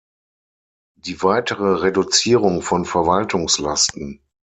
Die 0.97 1.21
weitere 1.21 1.81
Reduzierung 1.81 2.63
von 2.63 2.85
Verwaltungslasten. 2.85 4.19